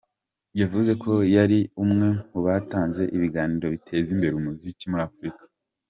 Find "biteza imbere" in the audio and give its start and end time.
3.75-4.33